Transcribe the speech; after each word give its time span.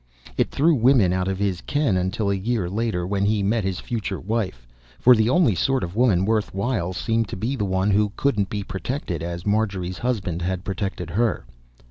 It 0.35 0.49
threw 0.49 0.73
women 0.73 1.13
out 1.13 1.27
of 1.27 1.37
his 1.37 1.61
ken 1.61 1.95
until 1.95 2.31
a 2.31 2.35
year 2.35 2.67
later, 2.71 3.05
when 3.05 3.23
he 3.23 3.43
met 3.43 3.63
his 3.63 3.79
future 3.79 4.19
wife; 4.19 4.65
for 4.99 5.15
the 5.15 5.29
only 5.29 5.53
sort 5.53 5.83
of 5.83 5.95
woman 5.95 6.25
worth 6.25 6.55
while 6.55 6.91
seemed 6.91 7.27
to 7.27 7.37
be 7.37 7.55
the 7.55 7.65
one 7.65 7.91
who 7.91 8.11
could 8.15 8.49
be 8.49 8.63
protected 8.63 9.21
as 9.21 9.45
Marjorie's 9.45 9.99
husband 9.99 10.41
had 10.41 10.63
protected 10.65 11.11
her. 11.11 11.45